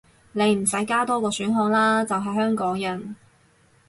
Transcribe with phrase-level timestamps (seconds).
[0.31, 3.15] 你唔使加多個選項喇，就係香港人